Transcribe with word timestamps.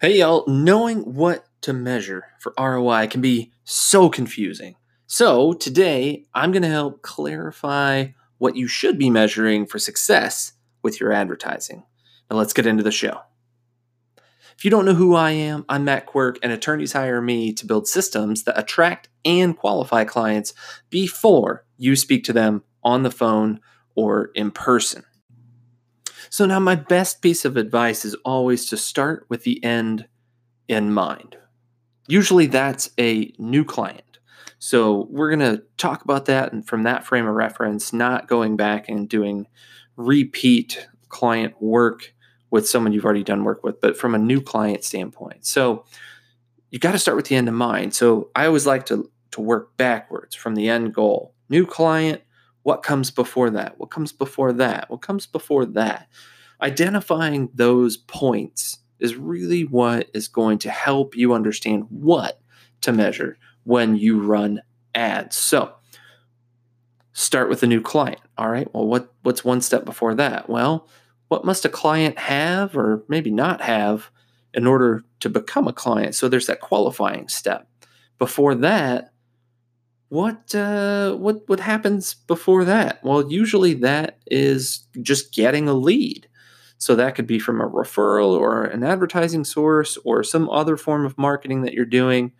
Hey, 0.00 0.18
y'all, 0.18 0.44
knowing 0.46 1.16
what 1.16 1.44
to 1.62 1.72
measure 1.72 2.26
for 2.38 2.54
ROI 2.56 3.08
can 3.08 3.20
be 3.20 3.50
so 3.64 4.08
confusing. 4.08 4.76
So, 5.08 5.54
today 5.54 6.24
I'm 6.32 6.52
going 6.52 6.62
to 6.62 6.68
help 6.68 7.02
clarify 7.02 8.10
what 8.36 8.54
you 8.54 8.68
should 8.68 8.96
be 8.96 9.10
measuring 9.10 9.66
for 9.66 9.80
success 9.80 10.52
with 10.84 11.00
your 11.00 11.12
advertising. 11.12 11.82
Now, 12.30 12.36
let's 12.36 12.52
get 12.52 12.64
into 12.64 12.84
the 12.84 12.92
show. 12.92 13.22
If 14.56 14.64
you 14.64 14.70
don't 14.70 14.84
know 14.84 14.94
who 14.94 15.16
I 15.16 15.32
am, 15.32 15.64
I'm 15.68 15.82
Matt 15.82 16.06
Quirk, 16.06 16.38
and 16.44 16.52
attorneys 16.52 16.92
hire 16.92 17.20
me 17.20 17.52
to 17.54 17.66
build 17.66 17.88
systems 17.88 18.44
that 18.44 18.56
attract 18.56 19.08
and 19.24 19.56
qualify 19.56 20.04
clients 20.04 20.54
before 20.90 21.64
you 21.76 21.96
speak 21.96 22.22
to 22.26 22.32
them 22.32 22.62
on 22.84 23.02
the 23.02 23.10
phone 23.10 23.58
or 23.96 24.30
in 24.36 24.52
person. 24.52 25.02
So, 26.30 26.46
now 26.46 26.58
my 26.58 26.74
best 26.74 27.22
piece 27.22 27.44
of 27.44 27.56
advice 27.56 28.04
is 28.04 28.14
always 28.24 28.66
to 28.66 28.76
start 28.76 29.26
with 29.28 29.44
the 29.44 29.62
end 29.64 30.06
in 30.66 30.92
mind. 30.92 31.36
Usually 32.06 32.46
that's 32.46 32.90
a 32.98 33.32
new 33.38 33.64
client. 33.64 34.18
So, 34.58 35.06
we're 35.10 35.34
going 35.34 35.56
to 35.56 35.62
talk 35.76 36.02
about 36.02 36.26
that 36.26 36.52
and 36.52 36.66
from 36.66 36.82
that 36.82 37.06
frame 37.06 37.26
of 37.26 37.34
reference, 37.34 37.92
not 37.92 38.28
going 38.28 38.56
back 38.56 38.88
and 38.88 39.08
doing 39.08 39.46
repeat 39.96 40.88
client 41.08 41.54
work 41.60 42.14
with 42.50 42.68
someone 42.68 42.92
you've 42.92 43.04
already 43.04 43.24
done 43.24 43.44
work 43.44 43.62
with, 43.62 43.80
but 43.80 43.96
from 43.96 44.14
a 44.14 44.18
new 44.18 44.40
client 44.40 44.84
standpoint. 44.84 45.46
So, 45.46 45.84
you 46.70 46.78
got 46.78 46.92
to 46.92 46.98
start 46.98 47.16
with 47.16 47.26
the 47.26 47.36
end 47.36 47.48
in 47.48 47.54
mind. 47.54 47.94
So, 47.94 48.30
I 48.34 48.46
always 48.46 48.66
like 48.66 48.86
to, 48.86 49.10
to 49.30 49.40
work 49.40 49.76
backwards 49.76 50.34
from 50.34 50.54
the 50.54 50.68
end 50.68 50.92
goal. 50.92 51.34
New 51.48 51.64
client, 51.64 52.22
what 52.62 52.82
comes 52.82 53.10
before 53.10 53.50
that? 53.50 53.78
What 53.78 53.90
comes 53.90 54.12
before 54.12 54.52
that? 54.54 54.90
What 54.90 55.00
comes 55.00 55.26
before 55.26 55.64
that? 55.66 56.08
Identifying 56.60 57.50
those 57.54 57.96
points 57.96 58.78
is 58.98 59.16
really 59.16 59.62
what 59.62 60.10
is 60.12 60.28
going 60.28 60.58
to 60.58 60.70
help 60.70 61.16
you 61.16 61.32
understand 61.32 61.86
what 61.88 62.40
to 62.80 62.92
measure 62.92 63.38
when 63.64 63.96
you 63.96 64.20
run 64.20 64.60
ads. 64.94 65.36
So, 65.36 65.74
start 67.12 67.48
with 67.48 67.62
a 67.62 67.66
new 67.66 67.80
client. 67.80 68.20
All 68.36 68.48
right. 68.48 68.72
Well, 68.72 68.86
what 68.86 69.12
what's 69.22 69.44
one 69.44 69.60
step 69.60 69.84
before 69.84 70.14
that? 70.14 70.48
Well, 70.48 70.88
what 71.28 71.44
must 71.44 71.64
a 71.64 71.68
client 71.68 72.18
have 72.18 72.76
or 72.76 73.04
maybe 73.08 73.30
not 73.30 73.60
have 73.60 74.10
in 74.54 74.66
order 74.66 75.04
to 75.20 75.28
become 75.28 75.68
a 75.68 75.72
client? 75.72 76.14
So 76.14 76.28
there's 76.28 76.46
that 76.46 76.60
qualifying 76.60 77.28
step. 77.28 77.68
Before 78.18 78.54
that, 78.56 79.12
what 80.08 80.54
uh, 80.54 81.14
what 81.14 81.48
what 81.48 81.60
happens 81.60 82.14
before 82.14 82.64
that? 82.64 83.02
Well, 83.04 83.30
usually 83.30 83.74
that 83.74 84.18
is 84.26 84.86
just 85.02 85.34
getting 85.34 85.68
a 85.68 85.74
lead. 85.74 86.28
So 86.78 86.94
that 86.94 87.14
could 87.14 87.26
be 87.26 87.38
from 87.38 87.60
a 87.60 87.68
referral 87.68 88.30
or 88.30 88.64
an 88.64 88.84
advertising 88.84 89.44
source 89.44 89.98
or 90.04 90.22
some 90.22 90.48
other 90.48 90.76
form 90.76 91.04
of 91.04 91.18
marketing 91.18 91.62
that 91.62 91.74
you're 91.74 91.84
doing. 91.84 92.32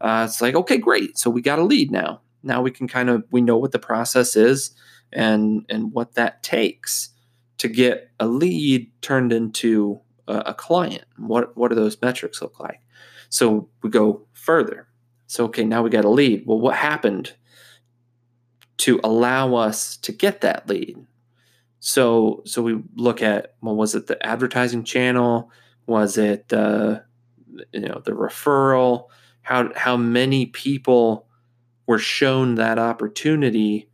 Uh, 0.00 0.26
it's 0.28 0.40
like 0.40 0.54
okay, 0.54 0.76
great. 0.76 1.18
So 1.18 1.30
we 1.30 1.42
got 1.42 1.58
a 1.58 1.64
lead 1.64 1.90
now. 1.90 2.20
Now 2.42 2.62
we 2.62 2.70
can 2.70 2.86
kind 2.86 3.10
of 3.10 3.24
we 3.30 3.40
know 3.40 3.56
what 3.56 3.72
the 3.72 3.78
process 3.78 4.36
is 4.36 4.72
and 5.12 5.64
and 5.68 5.92
what 5.92 6.14
that 6.14 6.42
takes 6.42 7.10
to 7.58 7.68
get 7.68 8.10
a 8.20 8.28
lead 8.28 8.90
turned 9.00 9.32
into 9.32 10.00
a, 10.28 10.38
a 10.46 10.54
client. 10.54 11.04
What 11.16 11.56
what 11.56 11.68
do 11.68 11.74
those 11.74 12.00
metrics 12.00 12.40
look 12.40 12.60
like? 12.60 12.80
So 13.28 13.68
we 13.82 13.90
go 13.90 14.26
further 14.34 14.87
so, 15.28 15.44
okay, 15.44 15.62
now 15.62 15.82
we 15.82 15.90
got 15.90 16.06
a 16.06 16.10
lead. 16.10 16.44
Well, 16.46 16.58
what 16.58 16.74
happened 16.74 17.34
to 18.78 18.98
allow 19.04 19.54
us 19.54 19.98
to 19.98 20.10
get 20.10 20.40
that 20.40 20.66
lead? 20.66 21.06
So, 21.80 22.42
so 22.46 22.62
we 22.62 22.80
look 22.96 23.22
at 23.22 23.54
well, 23.60 23.76
was 23.76 23.94
it 23.94 24.06
the 24.06 24.20
advertising 24.26 24.84
channel? 24.84 25.50
Was 25.86 26.16
it 26.16 26.48
the 26.48 27.04
you 27.72 27.80
know 27.80 28.00
the 28.04 28.12
referral? 28.12 29.08
How 29.42 29.70
how 29.76 29.96
many 29.98 30.46
people 30.46 31.26
were 31.86 31.98
shown 31.98 32.54
that 32.56 32.78
opportunity 32.78 33.90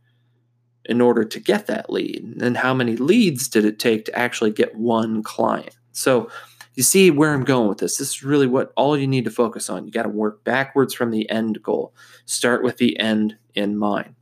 in 0.85 1.01
order 1.01 1.25
to 1.25 1.39
get 1.39 1.67
that 1.67 1.89
lead? 1.89 2.41
And 2.41 2.57
how 2.57 2.73
many 2.73 2.95
leads 2.95 3.49
did 3.49 3.65
it 3.65 3.77
take 3.77 4.05
to 4.05 4.17
actually 4.17 4.51
get 4.51 4.75
one 4.75 5.21
client? 5.21 5.75
So 5.91 6.29
you 6.75 6.83
see 6.83 7.09
where 7.11 7.33
I'm 7.33 7.43
going 7.43 7.67
with 7.67 7.79
this. 7.79 7.97
This 7.97 8.09
is 8.09 8.23
really 8.23 8.47
what 8.47 8.73
all 8.75 8.97
you 8.97 9.07
need 9.07 9.25
to 9.25 9.31
focus 9.31 9.69
on. 9.69 9.85
You 9.85 9.91
got 9.91 10.03
to 10.03 10.09
work 10.09 10.43
backwards 10.43 10.93
from 10.93 11.11
the 11.11 11.29
end 11.29 11.61
goal. 11.63 11.93
Start 12.25 12.63
with 12.63 12.77
the 12.77 12.99
end 12.99 13.37
in 13.53 13.77
mind. 13.77 14.15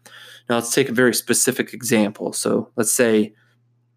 Now, 0.49 0.55
let's 0.55 0.73
take 0.73 0.89
a 0.89 0.93
very 0.93 1.13
specific 1.13 1.73
example. 1.73 2.33
So, 2.33 2.69
let's 2.75 2.91
say 2.91 3.33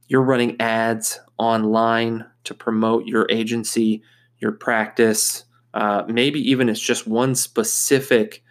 you're 0.08 0.22
running 0.22 0.60
ads 0.60 1.20
online 1.38 2.24
to 2.44 2.54
promote 2.54 3.06
your 3.06 3.26
agency, 3.30 4.02
your 4.38 4.52
practice. 4.52 5.44
Uh, 5.74 6.04
maybe 6.08 6.40
even 6.50 6.68
it's 6.68 6.80
just 6.80 7.06
one 7.06 7.34
specific 7.34 8.42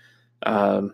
um, 0.43 0.93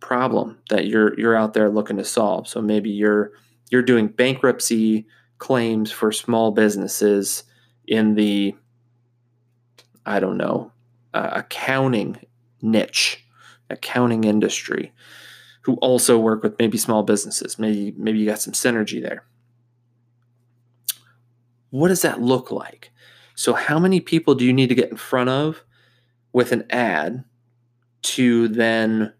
problem 0.00 0.58
that 0.70 0.86
you're 0.86 1.18
you're 1.18 1.36
out 1.36 1.54
there 1.54 1.70
looking 1.70 1.96
to 1.96 2.04
solve. 2.04 2.48
So 2.48 2.60
maybe 2.60 2.90
you're 2.90 3.32
you're 3.70 3.82
doing 3.82 4.08
bankruptcy 4.08 5.06
claims 5.38 5.90
for 5.90 6.10
small 6.12 6.50
businesses 6.50 7.44
in 7.88 8.14
the 8.14 8.54
I 10.06 10.20
don't 10.20 10.36
know 10.36 10.72
uh, 11.14 11.30
accounting 11.32 12.18
niche, 12.62 13.26
accounting 13.70 14.24
industry, 14.24 14.92
who 15.62 15.74
also 15.76 16.18
work 16.18 16.42
with 16.42 16.58
maybe 16.58 16.78
small 16.78 17.02
businesses. 17.02 17.58
Maybe 17.58 17.94
maybe 17.96 18.18
you 18.18 18.26
got 18.26 18.40
some 18.40 18.54
synergy 18.54 19.02
there. 19.02 19.24
What 21.70 21.88
does 21.88 22.02
that 22.02 22.20
look 22.20 22.50
like? 22.50 22.90
So 23.34 23.52
how 23.52 23.78
many 23.78 24.00
people 24.00 24.34
do 24.34 24.44
you 24.44 24.52
need 24.52 24.68
to 24.68 24.74
get 24.74 24.90
in 24.90 24.96
front 24.96 25.30
of 25.30 25.64
with 26.32 26.52
an 26.52 26.64
ad 26.70 27.24
to 28.02 28.48
then 28.48 29.12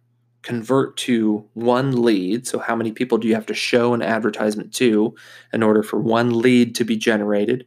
convert 0.43 0.97
to 0.97 1.45
one 1.55 2.03
lead. 2.03 2.47
So, 2.47 2.59
how 2.59 2.77
many 2.77 2.93
people 2.93 3.19
do 3.19 3.29
you 3.29 3.35
have 3.35 3.47
to 3.47 3.55
show 3.55 3.93
an 3.93 4.03
advertisement 4.03 4.73
to 4.75 5.15
in 5.53 5.63
order 5.63 5.83
for 5.83 5.99
one 5.99 6.41
lead 6.41 6.75
to 6.77 6.85
be 6.85 6.97
generated? 6.97 7.67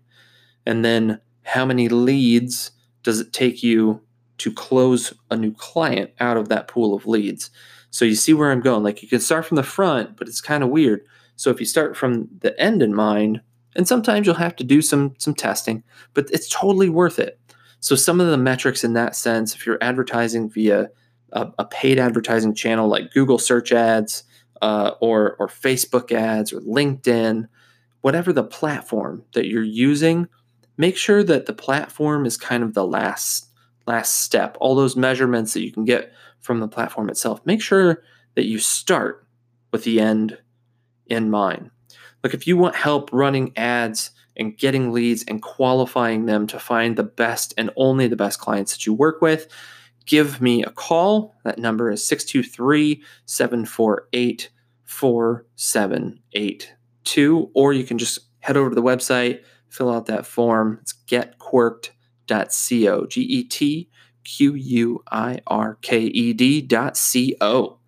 And 0.66 0.84
then 0.86 1.20
how 1.44 1.66
many 1.66 1.90
leads 1.90 2.72
does 3.04 3.20
it 3.20 3.34
take 3.34 3.64
you 3.64 4.02
to 4.38 4.52
close 4.52 5.14
a 5.30 5.36
new 5.36 5.54
client 5.54 6.12
out 6.20 6.38
of 6.38 6.50
that 6.50 6.68
pool 6.68 6.94
of 6.94 7.08
leads? 7.08 7.50
So 7.90 8.06
you 8.06 8.16
see 8.16 8.34
where 8.34 8.52
I'm 8.52 8.62
going. 8.62 8.84
Like 8.84 9.02
you 9.04 9.10
can 9.10 9.20
start 9.20 9.46
from 9.46 9.58
the 9.58 9.64
front, 9.64 10.18
but 10.18 10.28
it's 10.28 10.42
kind 10.42 10.64
of 10.64 10.70
weird. 10.70 11.02
So 11.36 11.50
if 11.50 11.60
you 11.60 11.66
start 11.66 11.98
from 11.98 12.30
the 12.40 12.60
end 12.60 12.82
in 12.82 12.94
mind, 12.94 13.42
and 13.76 13.88
sometimes 13.88 14.26
you'll 14.26 14.36
have 14.36 14.56
to 14.58 14.64
do 14.64 14.82
some 14.82 15.16
some 15.18 15.34
testing, 15.34 15.84
but 16.14 16.30
it's 16.32 16.50
totally 16.50 16.90
worth 16.90 17.20
it. 17.20 17.40
So 17.80 17.96
some 17.96 18.22
of 18.22 18.28
the 18.28 18.38
metrics 18.38 18.84
in 18.84 18.94
that 18.94 19.16
sense, 19.16 19.56
if 19.56 19.66
you're 19.66 19.82
advertising 19.82 20.50
via 20.50 20.90
a, 21.32 21.48
a 21.58 21.66
paid 21.66 21.98
advertising 22.00 22.54
channel 22.54 22.88
like 22.88 23.12
Google 23.12 23.40
search 23.40 23.72
ads 23.72 24.24
uh, 24.62 24.92
or 25.00 25.36
or 25.40 25.48
Facebook 25.48 26.12
ads 26.12 26.54
or 26.54 26.62
LinkedIn, 26.62 27.48
whatever 28.02 28.32
the 28.34 28.44
platform 28.44 29.24
that 29.34 29.48
you're 29.48 29.64
using, 29.64 30.28
make 30.82 30.98
sure 30.98 31.24
that 31.24 31.46
the 31.46 31.54
platform 31.54 32.26
is 32.26 32.36
kind 32.36 32.64
of 32.64 32.74
the 32.74 32.88
last 32.88 33.48
last 33.86 34.22
step. 34.22 34.58
All 34.60 34.74
those 34.74 34.96
measurements 34.96 35.54
that 35.54 35.64
you 35.64 35.72
can 35.72 35.86
get 35.86 36.12
from 36.40 36.60
the 36.60 36.68
platform 36.68 37.08
itself 37.08 37.40
make 37.46 37.62
sure 37.62 38.02
that 38.34 38.48
you 38.48 38.58
start 38.58 39.28
with 39.72 39.84
the 39.84 40.02
end 40.02 40.40
in 41.06 41.30
mind. 41.30 41.70
Like 42.24 42.34
if 42.34 42.48
you 42.48 42.58
want 42.58 42.76
help 42.76 43.14
running 43.14 43.56
ads 43.56 44.10
and 44.36 44.58
getting 44.58 44.92
leads 44.92 45.24
and 45.28 45.44
qualifying 45.44 46.26
them 46.26 46.48
to 46.48 46.60
find 46.60 46.96
the 46.96 47.04
best 47.04 47.54
and 47.58 47.70
only 47.76 48.08
the 48.08 48.16
best 48.16 48.40
clients 48.40 48.74
that 48.74 48.88
you 48.88 48.94
work 48.94 49.22
with 49.22 49.48
give 50.08 50.42
me 50.42 50.64
a 50.64 50.72
call. 50.72 51.36
That 51.44 51.60
number 51.60 51.92
is 51.92 52.04
623 52.08 53.04
748 53.28 54.50
4782 54.86 57.52
or 57.54 57.72
you 57.72 57.84
can 57.84 58.00
just 58.00 58.18
head 58.40 58.58
over 58.58 58.70
to 58.70 58.76
the 58.76 58.82
website 58.82 59.42
fill 59.72 59.90
out 59.92 60.06
that 60.08 60.26
form. 60.26 60.80
It's 60.82 60.94
getquirked.co. 61.08 63.06
G 63.08 63.22
E 63.22 63.44
T 63.44 63.90
Q 64.24 64.54
U 64.54 65.04
I 65.12 65.40
R 65.48 65.78
K 65.82 66.02
E 66.02 66.34
D.co. 66.34 67.80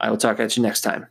I 0.00 0.10
will 0.10 0.16
talk 0.16 0.40
at 0.40 0.56
you 0.56 0.62
next 0.62 0.80
time. 0.82 1.08